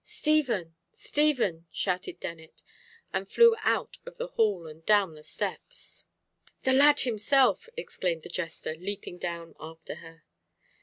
[0.03, 0.73] "Stephen!
[0.93, 2.63] Stephen!" shouted Dennet,
[3.13, 6.05] and flew out of the hall and down the steps.
[6.63, 10.23] "The lad himself!" exclaimed the jester, leaping down after her.